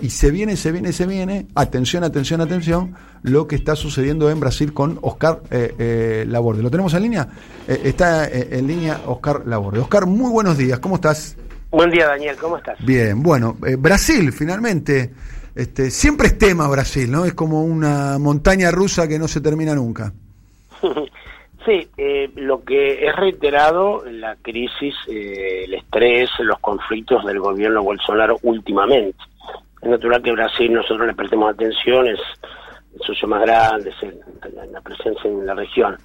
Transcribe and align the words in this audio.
y 0.00 0.10
se 0.10 0.30
viene, 0.30 0.56
se 0.56 0.72
viene, 0.72 0.92
se 0.92 1.06
viene, 1.06 1.46
atención, 1.54 2.04
atención, 2.04 2.40
atención, 2.40 2.94
lo 3.22 3.46
que 3.46 3.56
está 3.56 3.76
sucediendo 3.76 4.30
en 4.30 4.40
Brasil 4.40 4.72
con 4.72 4.98
Oscar 5.02 5.40
eh, 5.50 5.74
eh, 5.78 6.24
Laborde. 6.26 6.62
¿Lo 6.62 6.70
tenemos 6.70 6.94
en 6.94 7.02
línea? 7.02 7.28
Eh, 7.66 7.80
está 7.84 8.28
en 8.28 8.66
línea 8.66 9.00
Oscar 9.06 9.42
Laborde. 9.46 9.80
Oscar, 9.80 10.06
muy 10.06 10.30
buenos 10.30 10.56
días, 10.56 10.78
¿cómo 10.78 10.96
estás? 10.96 11.36
Buen 11.70 11.90
día, 11.90 12.06
Daniel, 12.06 12.36
¿cómo 12.40 12.56
estás? 12.56 12.78
Bien, 12.84 13.22
bueno, 13.22 13.56
Brasil, 13.78 14.32
finalmente. 14.32 15.12
Este, 15.54 15.90
siempre 15.90 16.28
es 16.28 16.38
tema 16.38 16.68
Brasil, 16.68 17.10
¿no? 17.10 17.24
Es 17.24 17.34
como 17.34 17.64
una 17.64 18.18
montaña 18.18 18.70
rusa 18.70 19.08
que 19.08 19.18
no 19.18 19.26
se 19.26 19.40
termina 19.40 19.74
nunca. 19.74 20.12
Sí, 21.66 21.86
eh, 21.98 22.30
lo 22.36 22.64
que 22.64 23.06
es 23.06 23.14
reiterado 23.14 24.02
la 24.10 24.36
crisis, 24.36 24.94
eh, 25.06 25.64
el 25.64 25.74
estrés, 25.74 26.30
los 26.38 26.58
conflictos 26.60 27.26
del 27.26 27.40
gobierno 27.40 27.82
Bolsonaro 27.82 28.38
últimamente. 28.42 29.18
Es 29.82 29.88
natural 29.88 30.22
que 30.22 30.32
Brasil 30.32 30.72
nosotros 30.72 31.06
le 31.06 31.14
prestemos 31.14 31.52
atención, 31.52 32.06
es 32.06 32.20
el 32.94 33.00
socio 33.06 33.28
más 33.28 33.42
grande, 33.42 33.90
es 33.90 34.72
la 34.72 34.80
presencia 34.80 35.30
en 35.30 35.46
la 35.46 35.54
región. 35.54 35.96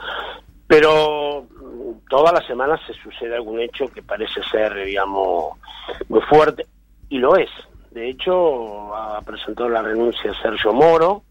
Pero 0.68 1.44
mm, 1.44 2.08
todas 2.10 2.34
las 2.34 2.46
semanas 2.46 2.80
se 2.86 2.94
sucede 2.94 3.36
algún 3.36 3.60
hecho 3.60 3.88
que 3.88 4.02
parece 4.02 4.42
ser, 4.44 4.74
digamos, 4.86 5.58
muy 6.10 6.22
fuerte, 6.22 6.66
y 7.10 7.18
lo 7.18 7.36
es. 7.36 7.50
De 7.92 8.10
hecho, 8.10 8.96
ha 8.96 9.22
presentado 9.22 9.70
la 9.70 9.82
renuncia 9.82 10.34
Sergio 10.42 10.74
Moro, 10.74 11.24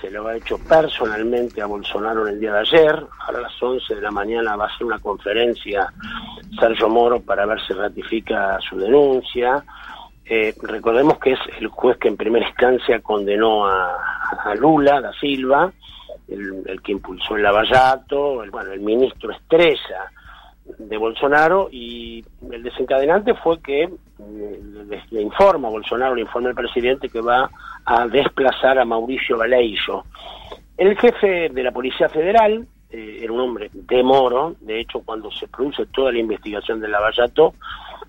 se 0.00 0.10
lo 0.10 0.28
ha 0.28 0.36
hecho 0.36 0.58
personalmente 0.58 1.62
a 1.62 1.66
Bolsonaro 1.66 2.26
en 2.26 2.34
el 2.34 2.40
día 2.40 2.52
de 2.52 2.60
ayer. 2.60 3.06
a 3.26 3.32
las 3.32 3.62
11 3.62 3.94
de 3.94 4.00
la 4.02 4.10
mañana 4.10 4.54
va 4.54 4.66
a 4.66 4.76
ser 4.76 4.86
una 4.86 4.98
conferencia 4.98 5.92
Sergio 6.60 6.88
Moro 6.88 7.20
para 7.20 7.46
ver 7.46 7.58
si 7.66 7.72
ratifica 7.72 8.58
su 8.60 8.76
denuncia. 8.76 9.64
Eh, 10.28 10.54
recordemos 10.60 11.18
que 11.18 11.32
es 11.32 11.38
el 11.58 11.68
juez 11.68 11.98
que 11.98 12.08
en 12.08 12.16
primera 12.16 12.48
instancia 12.48 13.00
condenó 13.00 13.66
a, 13.66 14.54
Lula 14.58 15.00
da 15.00 15.12
Silva, 15.12 15.72
el, 16.28 16.80
que 16.82 16.92
impulsó 16.92 17.36
el 17.36 17.42
lavallato, 17.42 18.42
el, 18.42 18.50
bueno, 18.50 18.72
el 18.72 18.80
ministro 18.80 19.30
estrella 19.30 20.10
de 20.78 20.96
Bolsonaro 20.96 21.68
y 21.70 22.24
el 22.50 22.62
desencadenante 22.62 23.34
fue 23.34 23.60
que 23.60 23.82
eh, 23.84 25.00
le, 25.10 25.22
informa 25.22 25.68
Bolsonaro, 25.68 26.14
le 26.14 26.22
informa 26.22 26.48
el 26.48 26.54
presidente 26.54 27.08
que 27.08 27.20
va 27.20 27.48
a 27.84 28.06
desplazar 28.08 28.78
a 28.78 28.84
Mauricio 28.84 29.38
Valeixo. 29.38 30.04
El 30.76 30.96
jefe 30.98 31.50
de 31.50 31.62
la 31.62 31.70
Policía 31.70 32.08
Federal 32.08 32.66
eh, 32.90 33.20
era 33.22 33.32
un 33.32 33.40
hombre 33.40 33.70
de 33.72 34.02
Moro, 34.02 34.56
de 34.60 34.80
hecho 34.80 35.02
cuando 35.04 35.30
se 35.30 35.46
produce 35.46 35.86
toda 35.86 36.10
la 36.10 36.18
investigación 36.18 36.80
del 36.80 36.90
Lavallato, 36.90 37.54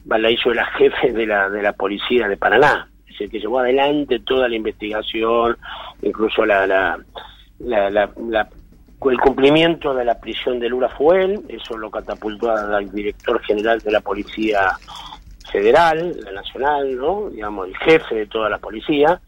Valeixo 0.08 0.52
era 0.52 0.66
jefe 0.66 1.12
de 1.12 1.26
la, 1.26 1.50
de 1.50 1.62
la 1.62 1.74
Policía 1.74 2.28
de 2.28 2.38
Paraná, 2.38 2.90
es 3.08 3.20
el 3.22 3.30
que 3.30 3.40
llevó 3.40 3.60
adelante 3.60 4.20
toda 4.20 4.48
la 4.48 4.56
investigación, 4.56 5.58
incluso 6.02 6.46
la, 6.46 6.66
la, 6.66 6.98
la, 7.60 7.90
la 7.90 8.50
el 9.06 9.20
cumplimiento 9.20 9.94
de 9.94 10.04
la 10.04 10.20
prisión 10.20 10.60
de 10.60 10.70
Lula 10.70 10.90
fue 10.90 11.24
él, 11.24 11.42
eso 11.50 11.78
lo 11.78 11.92
catapultó 11.92 12.52
al 12.52 12.92
director 12.92 13.40
general 13.44 13.80
de 13.80 13.92
la 13.92 14.02
Policía 14.02 14.72
Federal, 15.52 16.18
la 16.24 16.32
Nacional, 16.32 16.96
¿no? 16.96 17.30
digamos, 17.30 17.68
el 17.68 17.78
jefe 17.78 18.16
de 18.16 18.26
toda 18.26 18.50
la 18.50 18.58
policía, 18.58 19.22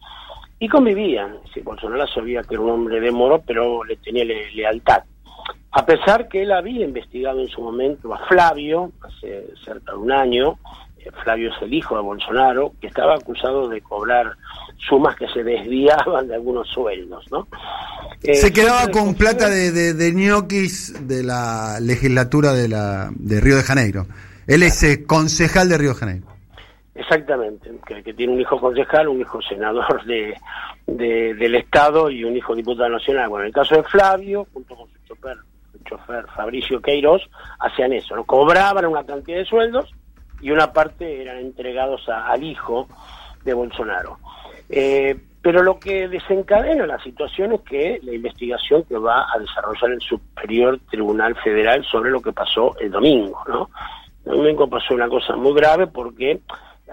y 0.58 0.68
convivían. 0.68 1.38
Si 1.54 1.60
Bolsonaro 1.60 2.06
sabía 2.06 2.42
que 2.42 2.54
era 2.54 2.62
un 2.62 2.70
hombre 2.70 3.00
de 3.00 3.10
moro, 3.10 3.42
pero 3.46 3.82
le 3.84 3.96
tenía 3.96 4.24
lealtad. 4.24 5.02
A 5.72 5.86
pesar 5.86 6.28
que 6.28 6.42
él 6.42 6.52
había 6.52 6.84
investigado 6.84 7.40
en 7.40 7.48
su 7.48 7.60
momento 7.60 8.12
a 8.12 8.18
Flavio, 8.26 8.90
hace 9.02 9.46
cerca 9.64 9.92
de 9.92 9.98
un 9.98 10.10
año, 10.10 10.58
eh, 10.98 11.10
Flavio 11.22 11.50
es 11.50 11.62
el 11.62 11.72
hijo 11.72 11.94
de 11.96 12.02
Bolsonaro, 12.02 12.72
que 12.80 12.88
estaba 12.88 13.14
acusado 13.14 13.68
de 13.68 13.80
cobrar 13.80 14.32
sumas 14.76 15.14
que 15.14 15.28
se 15.28 15.44
desviaban 15.44 16.26
de 16.26 16.34
algunos 16.34 16.68
sueldos, 16.68 17.24
¿no? 17.30 17.46
se 18.20 18.48
eh, 18.48 18.52
quedaba 18.52 18.88
con 18.88 19.14
plata 19.14 19.48
de, 19.48 19.70
de, 19.70 19.94
de, 19.94 20.12
ñoquis 20.12 21.06
de 21.06 21.22
la 21.22 21.78
legislatura 21.80 22.52
de, 22.52 22.68
la, 22.68 23.10
de 23.14 23.40
Río 23.40 23.56
de 23.56 23.62
Janeiro. 23.62 24.06
Él 24.46 24.62
es 24.62 24.82
eh, 24.82 25.04
concejal 25.06 25.68
de 25.68 25.78
Río 25.78 25.90
de 25.90 26.00
Janeiro. 26.00 26.26
Exactamente, 26.94 27.70
que, 27.86 28.12
tiene 28.12 28.34
un 28.34 28.40
hijo 28.40 28.60
concejal, 28.60 29.08
un 29.08 29.20
hijo 29.20 29.40
senador 29.40 30.04
de, 30.04 30.34
del 30.86 31.54
Estado 31.54 32.10
y 32.10 32.24
un 32.24 32.36
hijo 32.36 32.54
diputado 32.54 32.90
nacional. 32.90 33.28
Bueno, 33.28 33.44
en 33.44 33.48
el 33.48 33.54
caso 33.54 33.76
de 33.76 33.84
Flavio, 33.84 34.46
junto 34.52 34.76
con 34.76 34.86
su 34.88 34.98
chofer, 35.06 35.38
chofer 35.90 36.26
Fabricio 36.36 36.80
Queiroz, 36.80 37.22
hacían 37.58 37.92
eso, 37.92 38.14
¿no? 38.14 38.24
cobraban 38.24 38.86
una 38.86 39.04
cantidad 39.04 39.38
de 39.38 39.44
sueldos 39.44 39.90
y 40.40 40.50
una 40.50 40.72
parte 40.72 41.20
eran 41.20 41.38
entregados 41.38 42.08
al 42.08 42.42
hijo 42.42 42.88
de 43.44 43.52
Bolsonaro. 43.52 44.18
Eh, 44.68 45.16
pero 45.42 45.62
lo 45.62 45.78
que 45.78 46.06
desencadena 46.06 46.86
la 46.86 47.02
situación 47.02 47.52
es 47.52 47.60
que 47.62 47.98
la 48.02 48.12
investigación 48.12 48.84
que 48.84 48.96
va 48.98 49.26
a 49.34 49.38
desarrollar 49.38 49.92
el 49.92 50.00
Superior 50.00 50.78
Tribunal 50.90 51.34
Federal 51.36 51.84
sobre 51.84 52.10
lo 52.10 52.20
que 52.20 52.32
pasó 52.32 52.76
el 52.78 52.90
domingo, 52.90 53.42
¿no? 53.48 53.70
El 54.26 54.36
domingo 54.36 54.68
pasó 54.68 54.94
una 54.94 55.08
cosa 55.08 55.34
muy 55.36 55.54
grave 55.54 55.86
porque 55.86 56.40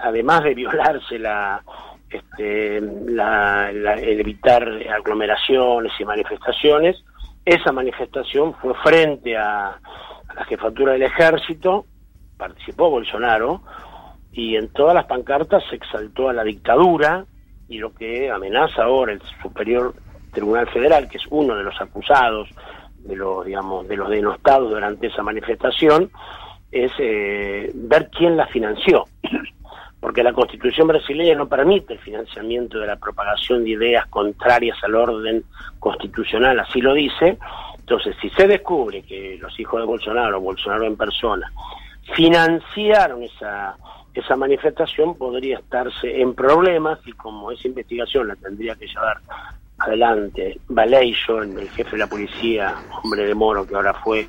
además 0.01 0.43
de 0.43 0.53
violarse 0.53 1.19
la, 1.19 1.61
este, 2.09 2.79
la, 2.81 3.69
el 3.69 4.19
evitar 4.21 4.63
aglomeraciones 4.95 5.91
y 5.99 6.05
manifestaciones, 6.05 7.03
esa 7.47 7.71
manifestación 7.71 8.53
fue 8.55 8.73
frente 8.83 9.37
a, 9.37 9.79
la 10.35 10.45
jefatura 10.45 10.93
del 10.93 11.03
ejército, 11.03 11.85
participó 12.35 12.89
Bolsonaro, 12.89 13.61
y 14.33 14.57
en 14.57 14.67
todas 14.67 14.93
las 14.93 15.05
pancartas 15.05 15.63
se 15.69 15.77
exaltó 15.77 16.29
a 16.29 16.33
la 16.33 16.43
dictadura, 16.43 17.25
y 17.69 17.77
lo 17.77 17.93
que 17.93 18.29
amenaza 18.29 18.83
ahora 18.83 19.13
el 19.13 19.21
Superior 19.41 19.93
Tribunal 20.33 20.67
Federal, 20.67 21.07
que 21.07 21.17
es 21.17 21.23
uno 21.29 21.55
de 21.55 21.63
los 21.63 21.79
acusados 21.81 22.49
de 22.97 23.15
los 23.15 23.45
digamos 23.45 23.87
de 23.87 23.95
los 23.95 24.09
denostados 24.09 24.69
durante 24.69 25.07
esa 25.07 25.23
manifestación, 25.23 26.11
es 26.69 26.91
eh, 26.99 27.71
ver 27.73 28.09
quién 28.09 28.35
la 28.35 28.47
financió, 28.47 29.05
porque 30.07 30.23
la 30.23 30.31
Constitución 30.31 30.87
brasileña 30.87 31.35
no 31.35 31.49
permite 31.49 31.95
el 31.95 31.99
financiamiento 31.99 32.79
de 32.79 32.87
la 32.87 32.95
propagación 32.95 33.65
de 33.65 33.71
ideas 33.71 34.07
contrarias 34.07 34.81
al 34.81 34.95
orden 34.95 35.43
constitucional, 35.79 36.57
así 36.61 36.79
lo 36.79 36.93
dice. 36.93 37.37
Entonces, 37.77 38.15
si 38.21 38.29
se 38.29 38.47
descubre 38.47 39.01
que 39.01 39.37
los 39.37 39.59
hijos 39.59 39.81
de 39.81 39.85
Bolsonaro, 39.85 40.39
Bolsonaro 40.39 40.85
en 40.85 40.95
persona, 40.95 41.51
financiaron 42.15 43.21
esa 43.23 43.75
esa 44.13 44.37
manifestación 44.37 45.17
podría 45.17 45.57
estarse 45.57 46.21
en 46.21 46.33
problemas 46.33 46.99
y 47.05 47.11
como 47.11 47.51
esa 47.51 47.67
investigación 47.67 48.29
la 48.29 48.37
tendría 48.37 48.75
que 48.75 48.87
llevar 48.87 49.17
adelante 49.79 50.59
Vallejo, 50.69 51.41
el 51.41 51.69
jefe 51.69 51.91
de 51.91 51.97
la 51.97 52.07
policía, 52.07 52.75
hombre 53.03 53.25
de 53.25 53.35
Moro 53.35 53.65
que 53.65 53.75
ahora 53.75 53.93
fue 53.93 54.27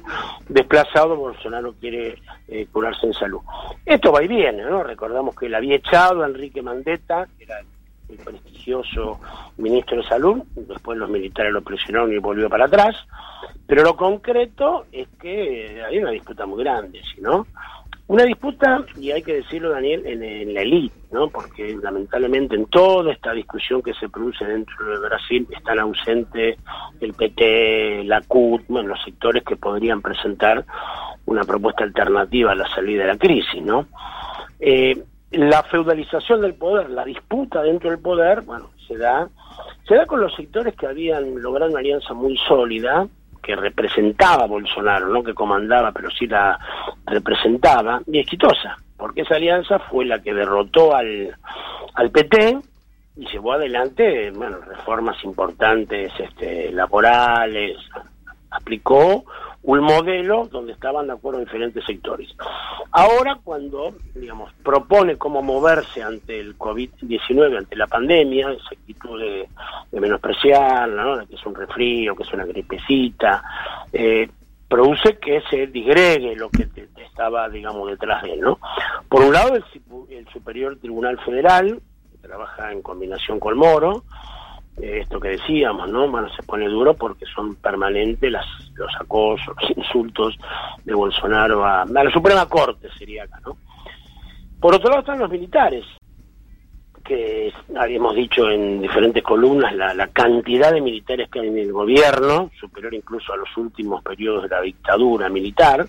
desplazado, 0.48 1.16
Bolsonaro 1.16 1.74
quiere 1.80 2.18
eh, 2.48 2.66
curarse 2.70 3.06
en 3.06 3.14
salud. 3.14 3.40
Esto 3.84 4.12
va 4.12 4.22
y 4.22 4.28
viene, 4.28 4.62
¿no? 4.62 4.82
Recordamos 4.82 5.34
que 5.34 5.46
él 5.46 5.54
había 5.54 5.76
echado 5.76 6.24
Enrique 6.24 6.62
Mandetta, 6.62 7.26
que 7.36 7.44
era 7.44 7.60
el 8.08 8.16
prestigioso 8.16 9.20
ministro 9.58 9.98
de 9.98 10.08
Salud, 10.08 10.42
después 10.54 10.98
los 10.98 11.10
militares 11.10 11.52
lo 11.52 11.62
presionaron 11.62 12.12
y 12.12 12.18
volvió 12.18 12.48
para 12.48 12.64
atrás, 12.64 12.96
pero 13.66 13.82
lo 13.82 13.96
concreto 13.96 14.86
es 14.90 15.08
que 15.20 15.82
hay 15.86 15.98
una 15.98 16.10
disputa 16.10 16.46
muy 16.46 16.64
grande, 16.64 17.02
¿no? 17.20 17.46
Una 18.08 18.24
disputa, 18.24 18.86
y 18.98 19.10
hay 19.10 19.22
que 19.22 19.34
decirlo, 19.34 19.68
Daniel, 19.68 20.06
en, 20.06 20.54
la 20.54 20.62
élite, 20.62 20.96
¿no? 21.12 21.28
Porque 21.28 21.76
lamentablemente 21.82 22.56
en 22.56 22.64
toda 22.64 23.12
esta 23.12 23.32
discusión 23.32 23.82
que 23.82 23.92
se 23.92 24.08
produce 24.08 24.46
dentro 24.46 24.88
de 24.88 24.98
Brasil 25.06 25.46
están 25.54 25.78
ausentes 25.78 26.56
el 27.00 27.12
PT, 27.12 28.04
la 28.04 28.22
CUT, 28.22 28.62
bueno, 28.68 28.88
los 28.88 29.04
sectores 29.04 29.44
que 29.44 29.56
podrían 29.56 30.00
presentar 30.00 30.64
una 31.26 31.44
propuesta 31.44 31.84
alternativa 31.84 32.52
a 32.52 32.54
la 32.54 32.66
salida 32.74 33.02
de 33.02 33.08
la 33.08 33.18
crisis, 33.18 33.62
¿no? 33.62 33.86
Eh, 34.58 34.96
la 35.32 35.62
feudalización 35.64 36.40
del 36.40 36.54
poder, 36.54 36.88
la 36.88 37.04
disputa 37.04 37.60
dentro 37.62 37.90
del 37.90 37.98
poder, 37.98 38.40
bueno, 38.40 38.70
se 38.86 38.96
da, 38.96 39.28
se 39.86 39.96
da 39.96 40.06
con 40.06 40.22
los 40.22 40.34
sectores 40.34 40.74
que 40.76 40.86
habían 40.86 41.42
logrado 41.42 41.70
una 41.70 41.80
alianza 41.80 42.14
muy 42.14 42.38
sólida, 42.48 43.06
que 43.48 43.56
representaba 43.56 44.44
a 44.44 44.46
Bolsonaro, 44.46 45.08
no 45.08 45.22
que 45.22 45.32
comandaba, 45.32 45.90
pero 45.90 46.10
sí 46.10 46.26
la 46.26 46.58
representaba, 47.06 48.02
y 48.06 48.18
exitosa, 48.18 48.76
porque 48.94 49.22
esa 49.22 49.36
alianza 49.36 49.78
fue 49.78 50.04
la 50.04 50.18
que 50.18 50.34
derrotó 50.34 50.94
al, 50.94 51.34
al 51.94 52.10
PT 52.10 52.58
y 53.16 53.26
llevó 53.26 53.54
adelante 53.54 54.30
bueno, 54.32 54.58
reformas 54.58 55.16
importantes 55.24 56.12
este, 56.18 56.70
laborales, 56.72 57.78
aplicó 58.50 59.24
un 59.68 59.80
modelo 59.80 60.46
donde 60.46 60.72
estaban 60.72 61.08
de 61.08 61.12
acuerdo 61.12 61.40
diferentes 61.40 61.84
sectores. 61.84 62.34
Ahora, 62.90 63.38
cuando, 63.44 63.94
digamos, 64.14 64.50
propone 64.62 65.18
cómo 65.18 65.42
moverse 65.42 66.02
ante 66.02 66.40
el 66.40 66.56
COVID-19, 66.56 67.58
ante 67.58 67.76
la 67.76 67.86
pandemia, 67.86 68.50
esa 68.50 68.70
actitud 68.72 69.20
de, 69.20 69.46
menospreciarla, 69.92 71.04
¿no? 71.04 71.26
que 71.26 71.34
es 71.34 71.44
un 71.44 71.54
resfrío, 71.54 72.16
que 72.16 72.22
es 72.22 72.32
una 72.32 72.46
gripecita, 72.46 73.42
eh, 73.92 74.30
produce 74.66 75.18
que 75.18 75.42
se 75.50 75.66
digregue 75.66 76.34
lo 76.34 76.48
que 76.48 76.66
estaba, 77.04 77.46
digamos, 77.50 77.90
detrás 77.90 78.22
de 78.22 78.32
él, 78.32 78.40
¿no? 78.40 78.58
Por 79.06 79.20
un 79.20 79.34
lado, 79.34 79.54
el, 79.54 79.64
el 80.08 80.26
Superior 80.28 80.78
Tribunal 80.78 81.18
Federal, 81.20 81.78
trabaja 82.22 82.72
en 82.72 82.80
combinación 82.80 83.38
con 83.38 83.58
Moro, 83.58 84.04
esto 84.80 85.20
que 85.20 85.30
decíamos, 85.30 85.88
¿no? 85.90 86.06
Se 86.30 86.42
pone 86.42 86.68
duro 86.68 86.94
porque 86.94 87.24
son 87.26 87.56
permanentes 87.56 88.30
las, 88.30 88.46
los 88.74 88.94
acosos, 89.00 89.54
los 89.60 89.76
insultos 89.76 90.38
de 90.84 90.94
Bolsonaro 90.94 91.64
a, 91.64 91.82
a 91.82 91.86
la 91.86 92.10
Suprema 92.10 92.48
Corte, 92.48 92.88
sería 92.98 93.24
acá, 93.24 93.40
¿no? 93.44 93.56
Por 94.60 94.74
otro 94.74 94.88
lado 94.90 95.00
están 95.00 95.18
los 95.18 95.30
militares, 95.30 95.84
que 97.04 97.52
habíamos 97.76 98.14
dicho 98.14 98.50
en 98.50 98.82
diferentes 98.82 99.22
columnas, 99.22 99.74
la, 99.74 99.94
la, 99.94 100.08
cantidad 100.08 100.72
de 100.72 100.80
militares 100.80 101.28
que 101.30 101.40
hay 101.40 101.48
en 101.48 101.58
el 101.58 101.72
gobierno, 101.72 102.50
superior 102.60 102.92
incluso 102.92 103.32
a 103.32 103.36
los 103.36 103.56
últimos 103.56 104.02
periodos 104.02 104.42
de 104.42 104.48
la 104.48 104.60
dictadura 104.60 105.28
militar, 105.28 105.88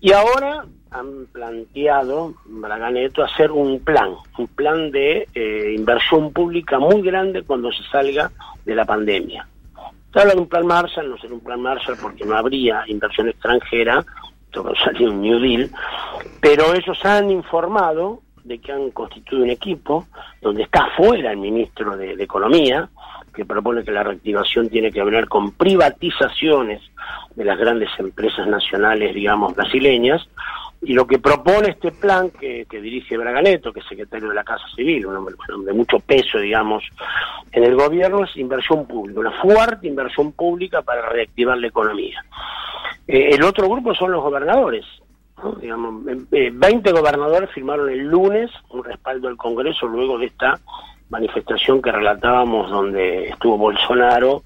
y 0.00 0.12
ahora 0.12 0.66
han 0.98 1.26
planteado, 1.26 2.34
Braganeto, 2.46 3.22
hacer 3.22 3.50
un 3.50 3.80
plan, 3.80 4.14
un 4.38 4.46
plan 4.48 4.90
de 4.90 5.28
eh, 5.34 5.74
inversión 5.76 6.32
pública 6.32 6.78
muy 6.78 7.02
grande 7.02 7.42
cuando 7.42 7.70
se 7.72 7.82
salga 7.84 8.30
de 8.64 8.74
la 8.74 8.84
pandemia. 8.84 9.46
Se 10.12 10.20
habla 10.20 10.34
de 10.34 10.40
un 10.40 10.48
plan 10.48 10.66
Marshall, 10.66 11.10
no 11.10 11.18
será 11.18 11.34
un 11.34 11.40
plan 11.40 11.60
Marshall 11.60 11.96
porque 12.00 12.24
no 12.24 12.36
habría 12.36 12.84
inversión 12.86 13.28
extranjera, 13.28 14.04
todo 14.50 14.74
salió 14.76 15.10
un 15.10 15.20
New 15.20 15.38
Deal, 15.38 15.70
pero 16.40 16.74
ellos 16.74 16.98
han 17.04 17.30
informado 17.30 18.22
de 18.44 18.58
que 18.58 18.72
han 18.72 18.90
constituido 18.90 19.44
un 19.44 19.50
equipo 19.50 20.06
donde 20.40 20.62
está 20.62 20.88
fuera 20.96 21.32
el 21.32 21.38
ministro 21.38 21.96
de, 21.96 22.16
de 22.16 22.24
Economía, 22.24 22.88
que 23.34 23.44
propone 23.44 23.84
que 23.84 23.90
la 23.90 24.02
reactivación 24.02 24.70
tiene 24.70 24.90
que 24.90 25.04
ver 25.04 25.28
con 25.28 25.52
privatizaciones 25.52 26.80
de 27.34 27.44
las 27.44 27.58
grandes 27.58 27.90
empresas 27.98 28.46
nacionales, 28.46 29.14
digamos, 29.14 29.54
brasileñas, 29.54 30.26
y 30.82 30.92
lo 30.92 31.06
que 31.06 31.18
propone 31.18 31.70
este 31.70 31.90
plan 31.90 32.30
que, 32.30 32.66
dirige 32.70 33.16
Braganeto, 33.16 33.72
que 33.72 33.80
es 33.80 33.86
secretario 33.86 34.28
de 34.28 34.34
la 34.34 34.44
Casa 34.44 34.64
Civil, 34.74 35.06
un 35.06 35.16
hombre, 35.16 35.34
de 35.64 35.72
mucho 35.72 35.98
peso, 36.00 36.38
digamos, 36.38 36.84
en 37.52 37.64
el 37.64 37.74
gobierno, 37.74 38.24
es 38.24 38.36
inversión 38.36 38.86
pública, 38.86 39.20
una 39.20 39.42
fuerte 39.42 39.86
inversión 39.86 40.32
pública 40.32 40.82
para 40.82 41.08
reactivar 41.08 41.58
la 41.58 41.68
economía. 41.68 42.24
Eh, 43.08 43.30
el 43.32 43.42
otro 43.42 43.68
grupo 43.68 43.94
son 43.94 44.12
los 44.12 44.22
gobernadores. 44.22 44.84
¿no? 45.42 45.52
Digamos, 45.52 46.04
eh, 46.32 46.50
20 46.52 46.92
gobernadores 46.92 47.50
firmaron 47.50 47.90
el 47.90 48.04
lunes 48.04 48.50
un 48.70 48.84
respaldo 48.84 49.28
del 49.28 49.36
Congreso 49.36 49.86
luego 49.86 50.18
de 50.18 50.26
esta 50.26 50.58
manifestación 51.08 51.80
que 51.80 51.92
relatábamos 51.92 52.70
donde 52.70 53.28
estuvo 53.28 53.56
Bolsonaro. 53.56 54.42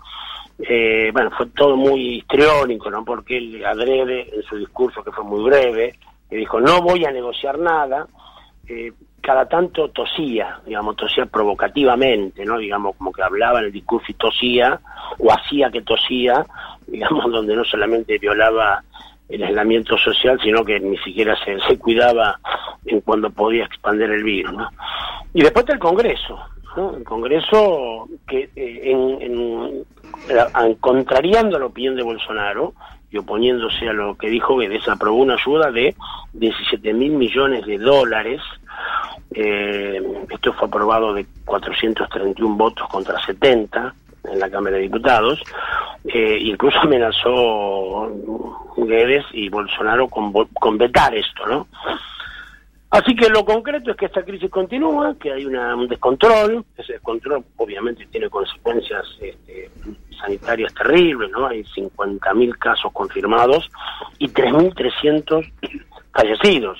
Eh, 0.59 1.11
bueno, 1.12 1.31
fue 1.31 1.47
todo 1.47 1.77
muy 1.77 2.19
histriónico, 2.19 2.91
¿no? 2.91 3.05
Porque 3.05 3.38
él 3.38 3.65
adrede 3.65 4.29
en 4.35 4.43
su 4.43 4.56
discurso, 4.56 5.03
que 5.03 5.12
fue 5.12 5.25
muy 5.25 5.43
breve, 5.43 5.94
que 6.31 6.37
dijo, 6.37 6.61
no 6.61 6.81
voy 6.81 7.05
a 7.05 7.11
negociar 7.11 7.59
nada, 7.59 8.06
eh, 8.69 8.93
cada 9.21 9.47
tanto 9.47 9.91
tosía, 9.91 10.61
digamos, 10.65 10.97
tosía 10.97 11.27
provocativamente, 11.27 12.44
¿no? 12.44 12.56
Digamos, 12.56 12.97
como 12.97 13.12
que 13.12 13.23
hablaba 13.23 13.59
en 13.59 13.67
el 13.67 13.73
discurso 13.73 14.06
y 14.09 14.15
tosía, 14.15 14.81
o 15.19 15.32
hacía 15.32 15.71
que 15.71 15.82
tosía, 15.82 16.47
digamos, 16.87 17.31
donde 17.31 17.56
no 17.56 17.65
solamente 17.65 18.17
violaba 18.19 18.82
el 19.29 19.43
aislamiento 19.43 19.97
social, 19.99 20.41
sino 20.43 20.65
que 20.65 20.81
ni 20.81 20.97
siquiera 20.99 21.37
se, 21.44 21.59
se 21.61 21.79
cuidaba 21.79 22.38
en 22.87 23.00
cuando 23.00 23.31
podía 23.31 23.65
expandir 23.65 24.11
el 24.11 24.25
virus, 24.25 24.53
¿no? 24.55 24.69
Y 25.35 25.43
después 25.43 25.65
está 25.65 25.75
el 25.75 25.79
Congreso, 25.79 26.41
¿no? 26.77 26.97
El 26.97 27.05
Congreso 27.05 28.09
que 28.27 28.50
eh, 28.56 28.81
en, 28.85 29.23
en, 29.23 29.85
en, 30.29 30.75
contrariando 30.77 31.59
la 31.59 31.67
opinión 31.67 31.94
de 31.94 32.03
Bolsonaro, 32.03 32.75
y 33.11 33.19
oponiéndose 33.19 33.88
a 33.88 33.93
lo 33.93 34.17
que 34.17 34.29
dijo 34.29 34.56
Guedes, 34.56 34.88
aprobó 34.88 35.19
una 35.19 35.35
ayuda 35.35 35.71
de 35.71 35.94
17 36.32 36.93
mil 36.93 37.12
millones 37.12 37.67
de 37.67 37.79
dólares. 37.79 38.41
Eh, 39.32 40.03
esto 40.31 40.53
fue 40.55 40.69
aprobado 40.69 41.15
de 41.15 41.27
431 41.44 42.56
votos 42.56 42.88
contra 42.88 43.25
70 43.25 43.94
en 44.25 44.38
la 44.38 44.50
Cámara 44.50 44.77
de 44.77 44.82
Diputados. 44.82 45.41
Eh, 46.05 46.38
incluso 46.41 46.79
amenazó 46.82 48.11
Guedes 48.77 49.25
y 49.32 49.49
Bolsonaro 49.49 50.09
con, 50.09 50.32
con 50.32 50.79
vetar 50.79 51.15
esto, 51.15 51.47
¿no? 51.47 51.67
Así 52.91 53.15
que 53.15 53.29
lo 53.29 53.44
concreto 53.44 53.93
es 53.93 53.97
que 53.97 54.06
esta 54.06 54.25
crisis 54.25 54.50
continúa, 54.50 55.15
que 55.15 55.32
hay 55.32 55.47
un 55.47 55.87
descontrol, 55.87 56.65
ese 56.77 56.94
descontrol 56.94 57.44
obviamente 57.56 58.05
tiene 58.06 58.29
consecuencias 58.29 59.06
este, 59.21 59.71
sanitarias 60.21 60.75
terribles, 60.75 61.31
¿no? 61.31 61.47
Hay 61.47 61.62
50.000 61.62 62.59
casos 62.59 62.93
confirmados 62.93 63.71
y 64.19 64.29
3.300 64.29 65.53
fallecidos. 66.12 66.78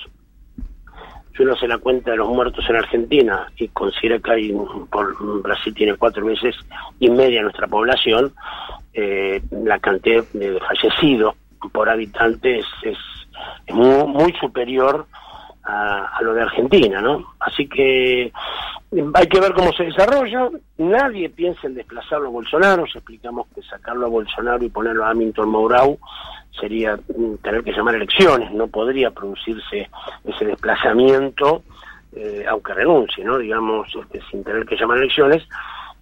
Si 1.35 1.43
uno 1.43 1.55
se 1.55 1.67
la 1.67 1.77
cuenta 1.77 2.11
de 2.11 2.17
los 2.17 2.27
muertos 2.27 2.65
en 2.69 2.75
Argentina 2.75 3.51
y 3.55 3.69
considera 3.69 4.19
que 4.19 4.31
hay, 4.31 4.53
por 4.89 5.41
Brasil 5.41 5.73
tiene 5.73 5.95
cuatro 5.95 6.25
veces 6.25 6.55
y 6.99 7.09
media 7.09 7.41
nuestra 7.41 7.67
población, 7.67 8.33
eh, 8.93 9.41
la 9.51 9.79
cantidad 9.79 10.23
de 10.33 10.59
fallecidos 10.59 11.35
por 11.71 11.89
habitante 11.89 12.59
es, 12.59 12.65
es 12.83 12.97
muy, 13.73 14.05
muy 14.07 14.33
superior 14.33 15.07
a, 15.63 16.17
a, 16.17 16.21
lo 16.21 16.33
de 16.33 16.41
Argentina, 16.41 17.01
¿no? 17.01 17.33
Así 17.39 17.67
que 17.67 18.31
hay 19.13 19.27
que 19.27 19.39
ver 19.39 19.53
cómo 19.53 19.71
se 19.73 19.85
desarrolla. 19.85 20.49
Nadie 20.77 21.29
piensa 21.29 21.67
en 21.67 21.75
desplazarlo 21.75 22.27
a 22.27 22.31
Bolsonaro. 22.31 22.83
Explicamos 22.83 23.47
que 23.55 23.61
sacarlo 23.61 24.05
a 24.05 24.09
Bolsonaro 24.09 24.63
y 24.63 24.69
ponerlo 24.69 25.05
a 25.05 25.11
Hamilton 25.11 25.49
Mourau 25.49 25.97
sería 26.59 26.99
tener 27.41 27.63
que 27.63 27.71
llamar 27.71 27.95
elecciones. 27.95 28.51
No 28.51 28.67
podría 28.67 29.11
producirse 29.11 29.89
ese 30.25 30.45
desplazamiento, 30.45 31.63
eh, 32.13 32.45
aunque 32.49 32.73
renuncie, 32.73 33.23
¿no? 33.23 33.37
Digamos, 33.37 33.87
este, 33.95 34.19
sin 34.29 34.43
tener 34.43 34.65
que 34.65 34.75
llamar 34.75 34.97
elecciones. 34.97 35.43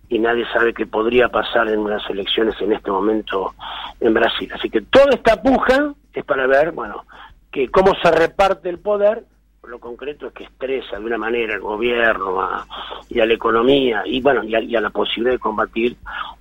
Y 0.09 0.17
nadie 0.17 0.43
sabe 0.51 0.73
qué 0.73 0.87
podría 0.87 1.29
pasar 1.29 1.67
en 1.69 1.79
unas 1.79 2.01
elecciones 2.09 2.59
en 2.61 2.73
este 2.73 2.89
momento 2.89 3.53
en 3.99 4.15
Brasil. 4.15 4.51
Así 4.51 4.67
que 4.67 4.81
toda 4.81 5.11
esta 5.11 5.39
puja 5.39 5.93
es 6.11 6.25
para 6.25 6.47
ver, 6.47 6.71
bueno, 6.71 7.05
que 7.51 7.69
cómo 7.69 7.93
se 8.01 8.09
reparte 8.09 8.69
el 8.69 8.79
poder 8.79 9.23
lo 9.67 9.79
concreto 9.79 10.27
es 10.27 10.33
que 10.33 10.43
estresa 10.45 10.97
de 10.97 11.05
una 11.05 11.17
manera 11.17 11.53
al 11.53 11.61
gobierno 11.61 12.41
a, 12.41 12.65
y 13.09 13.19
a 13.19 13.25
la 13.25 13.33
economía 13.33 14.03
y 14.05 14.21
bueno 14.21 14.43
y 14.43 14.55
a, 14.55 14.61
y 14.61 14.75
a, 14.75 14.81
la 14.81 14.89
posibilidad 14.89 15.33
de 15.33 15.39
combatir 15.39 15.95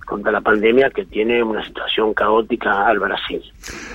contra 0.05 0.31
la 0.31 0.41
pandemia 0.41 0.89
que 0.89 1.05
tiene 1.05 1.43
una 1.43 1.63
situación 1.63 2.13
caótica 2.13 2.87
al 2.87 2.99
Brasil. 2.99 3.41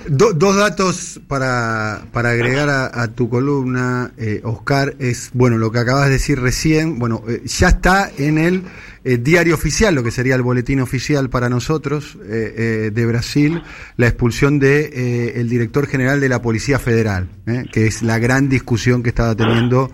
Do, 0.09 0.35
dos 0.35 0.57
datos 0.57 1.21
para, 1.29 2.07
para 2.13 2.31
agregar 2.31 2.69
a, 2.69 3.09
tu 3.09 3.31
columna, 3.31 4.13
eh, 4.19 4.43
Oscar, 4.45 4.95
es 4.99 5.31
bueno 5.33 5.57
lo 5.57 5.73
que 5.73 5.79
acabas 5.79 6.07
de 6.07 6.13
decir 6.13 6.41
recién, 6.41 6.99
bueno, 6.99 7.23
eh, 7.27 7.43
ya 7.47 7.69
está 7.69 8.11
en 8.19 8.37
el 8.37 8.65
eh, 9.05 9.17
diario 9.17 9.55
oficial, 9.55 9.95
lo 9.95 10.03
que 10.03 10.11
sería 10.11 10.35
el 10.35 10.43
boletín 10.43 10.81
oficial 10.81 11.31
para 11.31 11.49
nosotros 11.49 12.19
eh, 12.23 12.91
de 12.93 13.07
Brasil, 13.07 13.63
la 13.97 14.07
expulsión 14.07 14.59
de 14.59 15.41
el 15.41 15.49
director 15.49 15.87
general 15.87 16.21
de 16.21 16.29
la 16.29 16.43
Policía 16.43 16.79
Federal, 16.79 17.29
que 17.73 17.87
es 17.87 18.03
la 18.03 18.19
gran 18.19 18.51
discusión 18.51 19.03
que 19.03 19.09
estaba 19.09 19.35
teniendo 19.35 19.91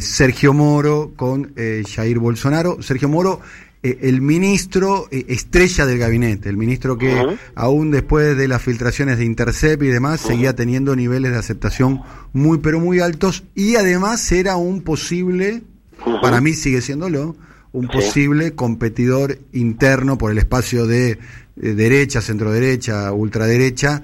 Sergio 0.00 0.52
Moro 0.52 1.12
con 1.16 1.54
Jair 1.56 2.18
Bolsonaro. 2.18 2.82
Sergio 2.82 3.08
Moro 3.08 3.40
el 3.82 4.20
ministro 4.20 5.08
estrella 5.10 5.86
del 5.86 5.98
gabinete, 5.98 6.48
el 6.48 6.56
ministro 6.56 6.98
que 6.98 7.14
uh 7.14 7.18
-huh. 7.18 7.38
aún 7.54 7.90
después 7.90 8.36
de 8.36 8.46
las 8.46 8.60
filtraciones 8.60 9.16
de 9.16 9.24
Intercept 9.24 9.82
y 9.82 9.86
demás 9.86 10.20
uh 10.20 10.24
-huh. 10.24 10.28
seguía 10.28 10.54
teniendo 10.54 10.94
niveles 10.94 11.32
de 11.32 11.38
aceptación 11.38 12.02
muy 12.32 12.58
pero 12.58 12.78
muy 12.78 13.00
altos 13.00 13.44
y 13.54 13.76
además 13.76 14.30
era 14.32 14.56
un 14.56 14.82
posible, 14.82 15.62
uh 16.04 16.10
-huh. 16.10 16.20
para 16.20 16.40
mí 16.40 16.52
sigue 16.52 16.82
siéndolo, 16.82 17.36
un 17.72 17.88
posible 17.88 18.52
competidor 18.52 19.38
interno 19.52 20.18
por 20.18 20.32
el 20.32 20.38
espacio 20.38 20.86
de, 20.86 21.18
de 21.56 21.74
derecha, 21.74 22.20
centro 22.20 22.52
derecha, 22.52 23.12
ultraderecha, 23.12 24.02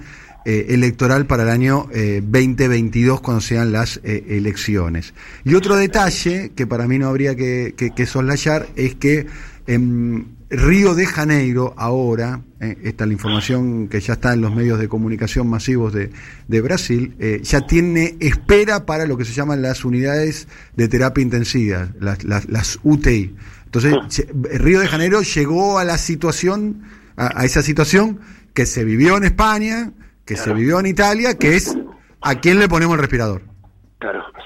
eh, 0.48 0.74
electoral 0.74 1.26
para 1.26 1.42
el 1.42 1.48
año 1.48 1.88
eh, 1.92 2.22
2022 2.22 3.20
cuando 3.20 3.40
sean 3.40 3.72
las 3.72 4.00
eh, 4.04 4.24
elecciones. 4.28 5.12
Y 5.44 5.54
otro 5.54 5.74
detalle 5.74 6.52
que 6.54 6.68
para 6.68 6.86
mí 6.86 7.00
no 7.00 7.08
habría 7.08 7.34
que, 7.34 7.74
que, 7.76 7.90
que 7.90 8.06
soslayar 8.06 8.68
es 8.76 8.94
que 8.94 9.26
en 9.66 10.36
Río 10.48 10.94
de 10.94 11.06
Janeiro 11.06 11.74
ahora, 11.76 12.42
eh, 12.60 12.78
esta 12.84 13.04
es 13.04 13.08
la 13.08 13.12
información 13.12 13.88
que 13.88 14.00
ya 14.00 14.14
está 14.14 14.32
en 14.32 14.40
los 14.40 14.54
medios 14.54 14.78
de 14.78 14.88
comunicación 14.88 15.48
masivos 15.48 15.92
de, 15.92 16.10
de 16.46 16.60
Brasil, 16.60 17.16
eh, 17.18 17.40
ya 17.42 17.66
tiene 17.66 18.16
espera 18.20 18.86
para 18.86 19.06
lo 19.06 19.16
que 19.16 19.24
se 19.24 19.32
llaman 19.32 19.62
las 19.62 19.84
unidades 19.84 20.46
de 20.76 20.88
terapia 20.88 21.22
intensiva, 21.22 21.88
las, 21.98 22.22
las, 22.22 22.48
las 22.48 22.78
UTI. 22.84 23.34
Entonces, 23.64 24.28
Río 24.32 24.80
de 24.80 24.86
Janeiro 24.86 25.22
llegó 25.22 25.78
a 25.78 25.84
la 25.84 25.98
situación, 25.98 26.82
a, 27.16 27.40
a 27.40 27.44
esa 27.44 27.62
situación 27.62 28.20
que 28.54 28.66
se 28.66 28.84
vivió 28.84 29.16
en 29.16 29.24
España, 29.24 29.92
que 30.24 30.34
claro. 30.34 30.52
se 30.52 30.54
vivió 30.58 30.78
en 30.78 30.86
Italia, 30.86 31.34
que 31.36 31.56
es 31.56 31.76
a 32.20 32.36
quién 32.36 32.60
le 32.60 32.68
ponemos 32.68 32.94
el 32.94 33.00
respirador. 33.00 33.42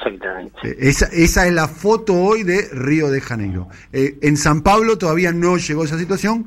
Exactamente. 0.01 0.59
Eh, 0.63 0.77
esa, 0.81 1.07
esa 1.07 1.47
es 1.47 1.53
la 1.53 1.69
foto 1.69 2.15
hoy 2.15 2.43
de 2.43 2.69
Río 2.73 3.11
de 3.11 3.21
Janeiro. 3.21 3.69
Eh, 3.93 4.19
en 4.23 4.37
San 4.37 4.63
Pablo 4.63 4.99
todavía 4.99 5.33
no 5.33 5.57
llegó 5.57 5.85
esa 5.85 5.99
situación. 5.99 6.47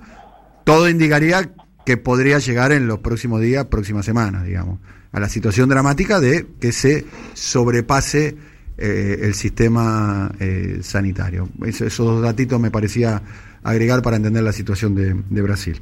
Todo 0.63 0.89
indicaría 0.89 1.51
que 1.85 1.97
podría 1.97 2.39
llegar 2.39 2.71
en 2.71 2.87
los 2.87 2.99
próximos 2.99 3.41
días, 3.41 3.65
próximas 3.65 4.05
semanas, 4.05 4.45
digamos, 4.45 4.79
a 5.11 5.19
la 5.19 5.29
situación 5.29 5.69
dramática 5.69 6.19
de 6.19 6.47
que 6.59 6.71
se 6.71 7.05
sobrepase 7.33 8.35
eh, 8.77 9.19
el 9.21 9.33
sistema 9.33 10.31
eh, 10.39 10.79
sanitario. 10.81 11.49
esos 11.65 11.97
dos 11.97 12.21
datitos 12.21 12.59
me 12.59 12.71
parecía 12.71 13.21
agregar 13.63 14.01
para 14.01 14.15
entender 14.15 14.43
la 14.43 14.51
situación 14.51 14.95
de, 14.95 15.13
de 15.29 15.41
Brasil. 15.41 15.79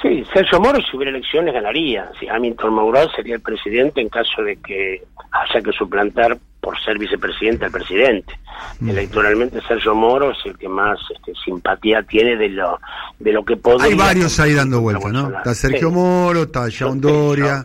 Sí, 0.00 0.24
Sergio 0.32 0.60
Moro 0.60 0.80
si 0.80 0.96
hubiera 0.96 1.10
elecciones 1.10 1.52
ganaría. 1.52 2.10
Si 2.18 2.28
Hamilton 2.28 2.74
sería 3.14 3.34
el 3.34 3.40
presidente 3.40 4.00
en 4.00 4.08
caso 4.08 4.42
de 4.42 4.56
que 4.56 5.02
haya 5.32 5.60
que 5.60 5.72
suplantar 5.72 6.38
por 6.60 6.78
ser 6.80 6.98
vicepresidente 6.98 7.64
al 7.64 7.70
presidente. 7.70 8.38
Electoralmente 8.84 9.60
Sergio 9.66 9.94
Moro 9.94 10.32
es 10.32 10.38
el 10.44 10.56
que 10.58 10.68
más 10.68 10.98
este, 11.14 11.32
simpatía 11.44 12.02
tiene 12.02 12.36
de 12.36 12.48
lo 12.48 12.78
de 13.18 13.32
lo 13.32 13.44
que 13.44 13.56
podría... 13.56 13.86
Hay 13.88 13.94
varios 13.94 14.38
ahí 14.40 14.54
dando 14.54 14.80
vueltas, 14.80 15.12
¿no? 15.12 15.36
Está 15.36 15.54
Sergio 15.54 15.90
Moro, 15.90 16.42
está 16.44 16.66
John 16.76 17.00
Doria. 17.00 17.64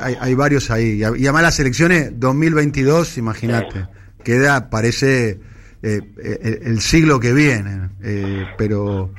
hay, 0.00 0.16
hay, 0.20 0.34
varios 0.34 0.70
ahí. 0.70 1.00
Y 1.00 1.04
además 1.04 1.42
las 1.42 1.60
elecciones 1.60 2.18
2022, 2.18 3.18
imagínate, 3.18 3.86
queda, 4.22 4.70
parece 4.70 5.40
eh, 5.82 6.60
el, 6.62 6.80
siglo 6.80 7.20
que 7.20 7.32
viene. 7.32 7.90
Eh, 8.02 8.46
pero, 8.56 9.10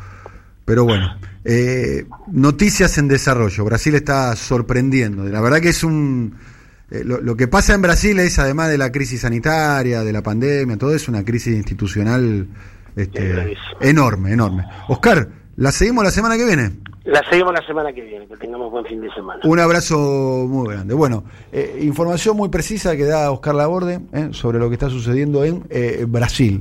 pero 0.66 0.84
bueno. 0.84 1.18
Eh, 1.44 2.06
noticias 2.32 2.98
en 2.98 3.08
desarrollo. 3.08 3.64
Brasil 3.64 3.94
está 3.94 4.36
sorprendiendo. 4.36 5.24
La 5.25 5.42
verdad 5.42 5.62
que 5.62 5.70
es 5.70 5.84
un... 5.84 6.36
Eh, 6.92 7.04
lo, 7.04 7.36
que 7.36 7.48
pasa 7.48 7.74
en 7.74 7.82
Brasil 7.82 8.20
es, 8.20 8.38
además 8.38 8.70
de 8.70 8.77
la 8.77 8.92
crisis 8.92 9.22
sanitaria, 9.22 10.04
de 10.04 10.13
la 10.13 10.22
pandemia, 10.22 10.77
todo 10.77 10.94
es 10.94 11.08
una 11.08 11.25
crisis 11.25 11.56
institucional 11.56 12.48
este, 12.96 13.58
enorme, 13.82 14.34
enorme. 14.34 14.65
Oscar, 14.88 15.27
¿la 15.56 15.72
seguimos 15.72 16.04
la 16.04 16.12
semana 16.12 16.38
que 16.38 16.46
viene? 16.46 16.72
La 17.04 17.24
seguimos 17.30 17.54
la 17.54 17.65
semana 17.65 17.94
que 17.94 18.01
viene, 18.01 18.27
que 18.27 18.38
tengamos 18.38 18.72
buen 18.72 18.86
fin 18.86 19.01
de 19.01 19.12
semana. 19.13 19.39
Un 19.44 19.60
abrazo 19.60 19.98
muy 20.48 20.74
grande. 20.74 20.94
Bueno, 20.94 21.24
eh, 21.51 21.80
información 21.82 22.38
muy 22.38 22.50
precisa 22.50 22.96
que 22.96 23.06
da 23.06 23.32
Oscar 23.32 23.56
Laborde 23.56 24.00
sobre 24.32 24.60
lo 24.60 24.70
que 24.70 24.75
está 24.75 24.89
sucediendo 24.89 25.44
en 25.44 25.63
Brasil. 26.12 26.54